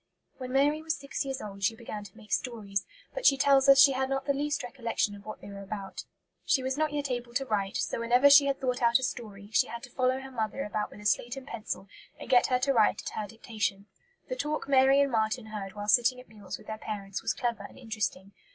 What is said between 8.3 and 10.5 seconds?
had thought out a story, she had to follow her